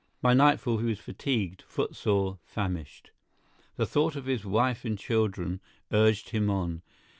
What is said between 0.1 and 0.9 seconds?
By nightfall he